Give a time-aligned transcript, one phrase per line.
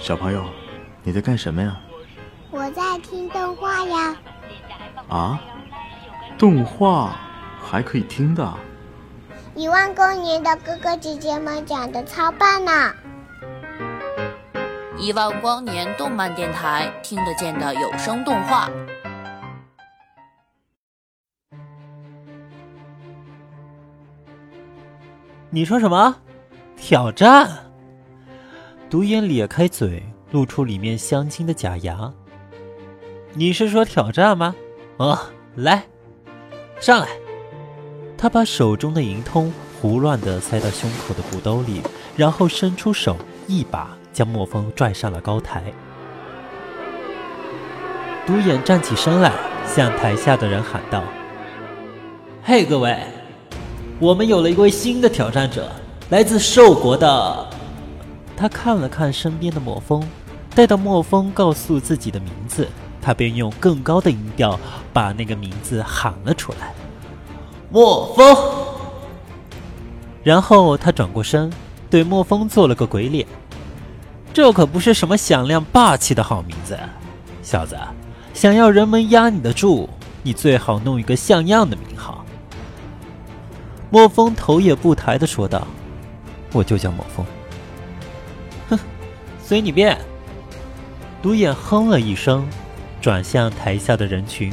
[0.00, 0.44] 小朋友，
[1.02, 1.78] 你在干什么呀？
[2.50, 4.16] 我在听动画呀。
[5.08, 5.40] 啊？
[6.38, 7.16] 动画
[7.62, 8.52] 还可以听的？
[9.54, 12.92] 一万光年的哥哥姐姐们讲的超棒呢！
[14.96, 18.70] 一万光年动漫电台听得见的有声动画。
[25.50, 26.16] 你说什么？
[26.76, 27.69] 挑战？
[28.90, 32.12] 独眼咧开嘴，露出里面镶金的假牙。
[33.34, 34.56] 你是说挑战吗？
[34.96, 35.16] 哦，
[35.54, 35.84] 来，
[36.80, 37.06] 上来。
[38.18, 41.80] 他把手中的银通胡乱地塞到胸口的布兜里，
[42.16, 43.16] 然后伸出手，
[43.46, 45.62] 一把将莫风拽上了高台。
[48.26, 49.32] 独眼站起身来，
[49.68, 51.04] 向台下的人喊道
[52.42, 52.98] ：“嘿，各位，
[54.00, 55.70] 我们有了一位新的挑战者，
[56.10, 57.50] 来自兽国的。”
[58.40, 60.02] 他看了看身边的莫风，
[60.54, 62.66] 待到莫风告诉自己的名字，
[63.02, 64.58] 他便用更高的音调
[64.94, 66.72] 把那个名字喊了出来。
[67.70, 68.34] 莫风，
[70.22, 71.52] 然后他转过身，
[71.90, 73.26] 对莫风做了个鬼脸。
[74.32, 76.78] 这可不是什么响亮霸气的好名字，
[77.42, 77.76] 小子，
[78.32, 79.86] 想要人们压你的住，
[80.22, 82.24] 你最好弄一个像样的名号。
[83.90, 85.66] 莫风头也不抬的说道
[86.54, 87.26] ：“我就叫莫风。”
[89.50, 89.98] 随你便。
[91.20, 92.46] 独眼哼了一声，
[93.00, 94.52] 转向台下的人群。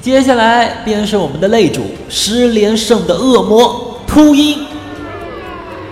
[0.00, 4.66] 接下来便是我们的擂主十连胜的恶魔秃鹰。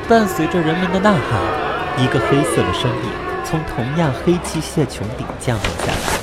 [0.08, 3.10] 伴随着人们的呐喊，一个黑色的身影
[3.44, 6.18] 从同样黑漆漆的穹顶降落下来。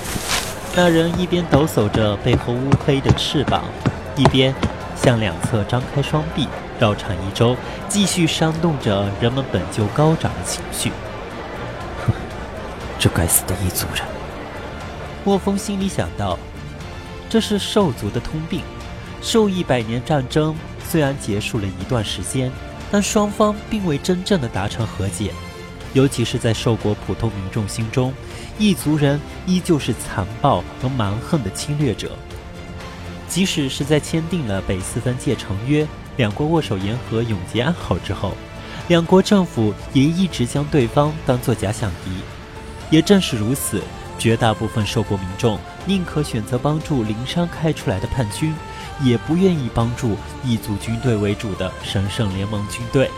[0.76, 3.64] 那人一边抖擞着背后乌黑的翅膀，
[4.18, 4.54] 一边
[5.02, 6.46] 向两侧张开双臂，
[6.78, 7.56] 绕场一周，
[7.88, 10.92] 继续煽动着人们本就高涨的情绪。
[13.00, 14.06] 这该死的异族人！
[15.24, 16.38] 莫风心里想到。
[17.30, 18.62] 这是兽族的通病。
[19.22, 20.56] 兽一百年战争
[20.88, 22.52] 虽然结束了一段时间，
[22.92, 25.32] 但双方并未真正的达成和解。
[25.94, 28.14] 尤其是在兽国普通民众心中，
[28.58, 32.12] 异族人依旧是残暴和蛮横的侵略者。
[33.28, 35.88] 即使是在签订了北四分界成约，
[36.18, 38.34] 两国握手言和、永结安好之后，
[38.88, 42.10] 两国政府也一直将对方当作假想敌。
[42.90, 43.82] 也正是如此。
[44.18, 48.54] 绝大部分受国民众宁可选择帮助灵山开出来的叛军，
[49.02, 53.10] 也不愿意帮助异族军队为主的神圣联盟军队。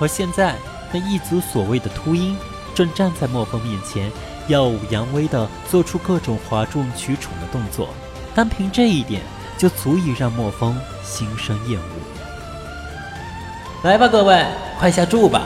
[0.00, 0.56] 而现在，
[0.92, 2.36] 那异族所谓的秃鹰
[2.74, 4.10] 正站在莫风面前，
[4.48, 7.90] 耀武扬威地做出各种哗众取宠的动作，
[8.34, 9.22] 单凭这一点
[9.56, 11.84] 就足以让莫风心生厌恶。
[13.84, 14.44] 来吧，各位，
[14.80, 15.42] 快下注吧！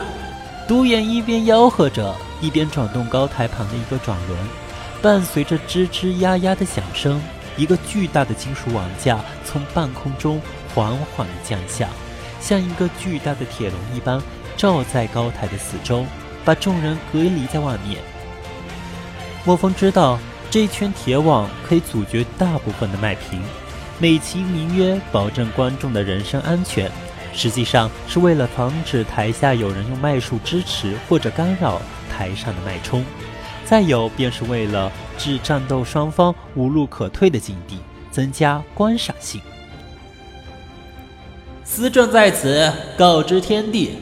[0.66, 2.16] 独眼一边吆喝着。
[2.40, 4.38] 一边转动高台旁的一个转轮，
[5.02, 7.20] 伴随着吱吱呀呀的响声，
[7.56, 10.40] 一个巨大的金属网架从半空中
[10.74, 11.88] 缓缓降下，
[12.40, 14.20] 像一个巨大的铁笼一般
[14.56, 16.04] 罩在高台的四周，
[16.44, 17.98] 把众人隔离在外面。
[19.44, 20.18] 莫风知道
[20.50, 23.40] 这一圈铁网可以阻绝大部分的麦瓶，
[23.98, 26.90] 美其名曰保证观众的人身安全，
[27.38, 31.80] 实际上是为了防止台下有人用麦束支持或者干扰。
[32.10, 33.04] 台上的脉冲，
[33.64, 37.78] 再有便是为了置战斗双方无路可退的境地，
[38.10, 39.40] 增加观赏性。
[41.62, 44.00] 思政在此，告知天地。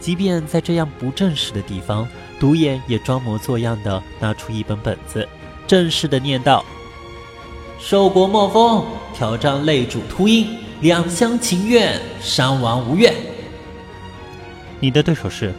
[0.00, 2.08] 即便在这样不正式的地方，
[2.40, 5.28] 独眼也装模作样的拿出一本本子，
[5.66, 6.64] 正式的念道
[7.78, 10.46] ：“兽国莫风挑战擂主秃鹰，
[10.82, 13.14] 两厢情愿，伤亡无怨。
[14.80, 15.54] 你的对手是？”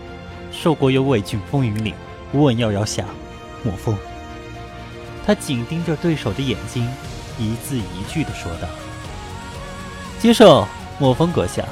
[0.52, 1.96] 兽国有伪俊风云岭，
[2.34, 3.06] 无问要摇侠，
[3.64, 3.98] 莫风。
[5.26, 6.86] 他紧盯着对手的眼睛，
[7.40, 8.68] 一字一句的说道
[10.20, 10.68] ：“接受，
[11.00, 11.64] 莫风阁下，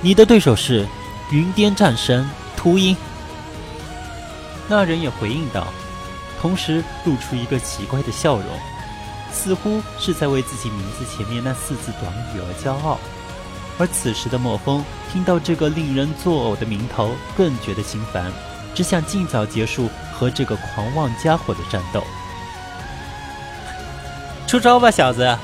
[0.00, 0.84] 你的对手是
[1.30, 2.96] 云巅战神秃鹰。”
[4.68, 5.68] 那人也回应道，
[6.40, 8.44] 同时露出一个奇怪的笑容，
[9.32, 12.98] 似乎是在为自己名字前面那四字短语而骄傲。
[13.78, 18.32] 而此时的莫风听到这个令人作呕的名头，更觉得心烦，
[18.74, 22.02] 只想尽早结束和这个狂妄家伙的战斗。
[24.48, 25.36] 出招吧，小子！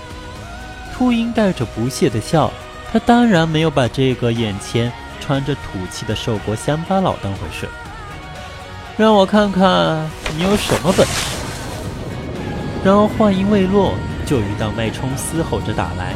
[0.92, 2.50] 秃鹰带着不屑的笑，
[2.92, 7.68] 他当然没有把这个眼前穿着土气的兽国乡巴佬当回事。
[8.96, 11.43] 让我看看你有什么本事！
[12.84, 13.94] 然而话音未落，
[14.26, 16.14] 就遇到脉冲嘶吼着打来，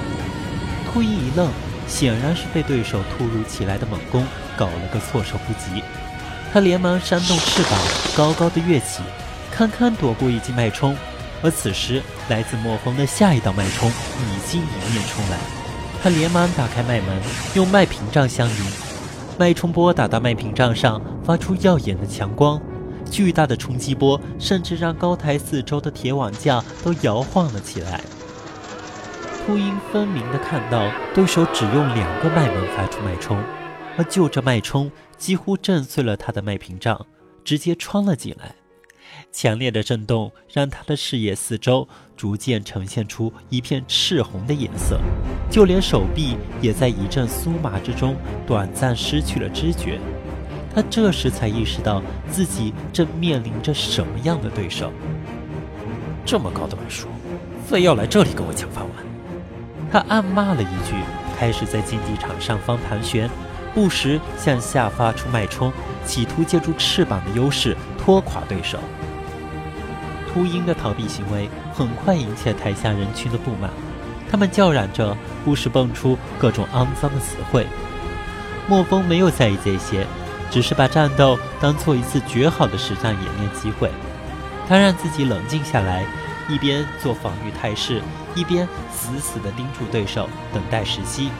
[0.93, 1.49] 秃鹰一愣。
[1.87, 4.23] 显然是被对手突如其来的猛攻
[4.59, 5.83] 搞了个措手不及，
[6.53, 7.73] 他连忙扇动翅膀，
[8.15, 9.01] 高高的跃起，
[9.51, 10.95] 堪堪躲过一记脉冲。
[11.43, 15.39] 而此时，来自墨风的下一道脉冲已经迎面冲来。
[16.03, 17.19] 他连忙打开脉门，
[17.55, 18.55] 用脉屏障相迎。
[19.39, 22.61] 脉冲波打到脉屏障上，发出耀眼的强光。
[23.11, 28.01] 巨大的冲击波甚至让高台四周的铁网架都摇晃了起来。
[29.47, 33.43] 秃鹰分明地看到对手只用两个脉门发出脉冲，
[33.97, 37.07] 而就这脉冲几乎震碎了他的脉屏障，
[37.43, 38.55] 直接穿了进来。
[39.33, 45.01] 强烈的震动让他的视野四周逐渐呈现出一片赤红的颜色，
[45.51, 48.15] 就连手臂也在一阵酥麻之中
[48.47, 49.99] 短暂失去了知觉。
[50.79, 54.93] 他这时才意识到自己正面临着什么样的对手。
[56.25, 57.09] 这么高的倍数，
[57.67, 59.05] 非要来这里跟我抢饭碗？
[59.91, 60.95] 他暗骂了一句，
[61.37, 63.29] 开始在竞技场上方盘旋，
[63.75, 65.73] 不时向下发出脉冲，
[66.05, 68.79] 企图借助翅膀的优势拖垮对手。
[70.33, 73.69] 秃鹰的逃避行为很快引起了台下人群的不满，
[74.31, 77.67] 他们叫嚷着，不时蹦出各种肮脏的词汇。
[78.69, 80.07] 莫风没有在意这些。
[80.51, 83.91] 只是把战斗当做一次绝好的实战演练机会，
[84.69, 86.07] 他让自己冷静下来，
[86.49, 88.03] 一边做防御态势，
[88.35, 91.31] 一边死死地盯住对手，等待时机。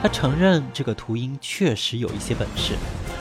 [0.00, 2.74] 他承认这个秃鹰确实有一些本事，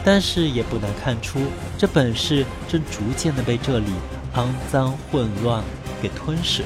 [0.06, 1.40] 但是也不难看出，
[1.78, 3.92] 这本事正逐渐地被这里
[4.36, 5.64] 肮脏混乱
[6.02, 6.64] 给吞噬。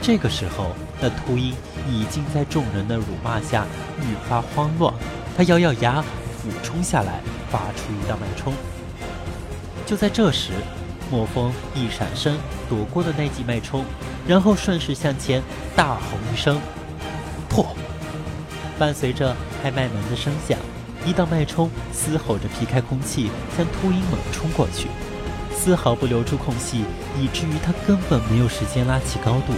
[0.00, 1.54] 这个时候，那秃鹰
[1.88, 3.66] 已经在众人的辱骂下
[4.00, 4.92] 愈发慌乱，
[5.36, 6.04] 他咬咬牙，
[6.42, 7.20] 俯冲下来。
[7.52, 8.54] 发出一道脉冲，
[9.84, 10.52] 就在这时，
[11.10, 13.84] 莫风一闪身躲过了那记脉冲，
[14.26, 15.42] 然后顺势向前
[15.76, 16.00] 大吼
[16.32, 16.58] 一声
[17.46, 17.76] ：“破！”
[18.80, 20.58] 伴随着开脉门的声响，
[21.04, 24.88] 一道脉冲嘶吼着劈开空气，向秃鹰猛冲过去，
[25.54, 26.86] 丝毫不留出空隙，
[27.20, 29.52] 以至于他根本没有时间拉起高度。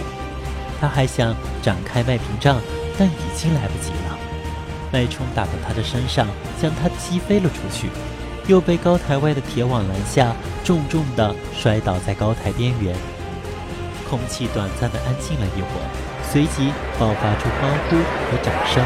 [0.81, 1.33] 他还想
[1.63, 2.59] 展开脉屏障，
[2.99, 4.19] 但已经来不及了。
[4.91, 6.27] 脉冲打到他的身上，
[6.61, 7.89] 将他击飞了出去，
[8.47, 10.33] 又被高台外的铁网拦下，
[10.63, 12.95] 重重的摔倒在高台边缘。
[14.09, 15.85] 空气短暂的安静了一会儿，
[16.31, 17.95] 随即爆发出欢呼
[18.29, 18.83] 和掌声。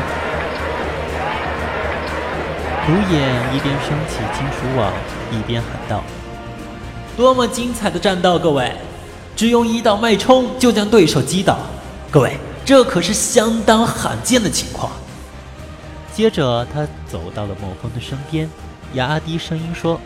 [2.88, 3.22] 独眼
[3.54, 4.92] 一边升起金属网，
[5.31, 6.04] 一边喊道
[7.16, 8.40] ：“多么精彩的战斗！
[8.40, 8.72] 各位，
[9.36, 11.60] 只用一道脉冲就将对手击倒，
[12.10, 14.92] 各位，这可是相当罕见的情况。”
[16.19, 18.50] 接着，他走到了莫风的身边，
[18.94, 19.98] 压低声音说：“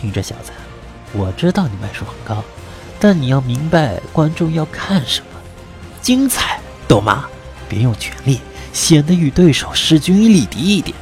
[0.00, 0.52] 听着，小子，
[1.12, 2.40] 我知道你脉数很高，
[3.00, 5.26] 但你要明白观众要看什么，
[6.00, 7.28] 精彩，懂吗？
[7.68, 8.38] 别用全力，
[8.72, 10.96] 显得与对手势均力敌一点。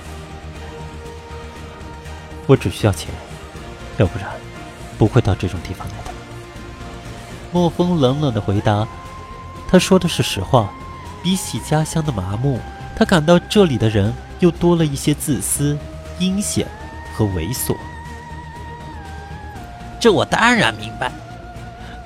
[2.47, 3.11] 我只需要钱，
[3.99, 4.31] 要不然
[4.97, 6.11] 不会到这种地方来的。”
[7.53, 8.89] 莫风冷冷的回答
[9.69, 10.73] ：“他说的是实话，
[11.23, 12.59] 比起家乡的麻木。”
[12.97, 15.79] 他感到这里的人又多了一些自私、
[16.19, 16.67] 阴险
[17.15, 17.77] 和猥琐。
[20.01, 21.13] 这我当然明白。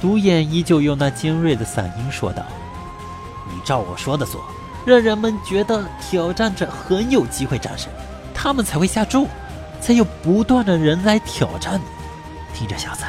[0.01, 2.43] 独眼依旧用那尖锐的嗓音说道
[3.53, 4.43] ：“你照我说的做，
[4.85, 7.89] 让人们觉得挑战者很有机会战胜，
[8.35, 9.29] 他们才会下注，
[9.81, 11.85] 才有不断的人来挑战你。
[12.53, 13.05] 听着，小子，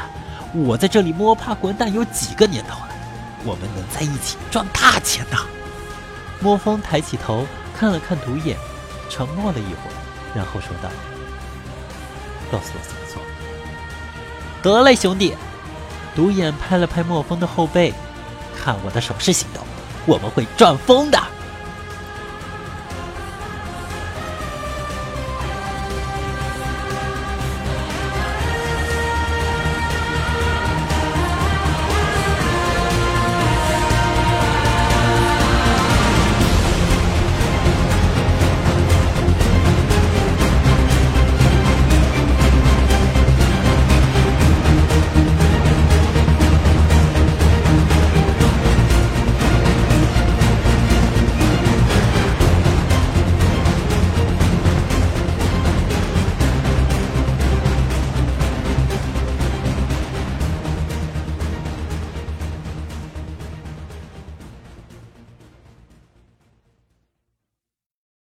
[0.53, 2.89] 我在这里摸爬滚打有几个年头了，
[3.45, 5.37] 我们能在一起赚大钱的。”
[6.41, 7.47] 莫风抬起头。
[7.77, 8.57] 看了看独眼，
[9.09, 9.93] 沉默了一会儿，
[10.35, 10.89] 然后说道
[12.51, 13.21] ：“告诉我怎么做。”
[14.61, 15.35] 得嘞，兄弟！
[16.15, 17.93] 独眼拍了拍莫风的后背，
[18.55, 19.63] 看我的手势行动，
[20.05, 21.17] 我们会赚疯的。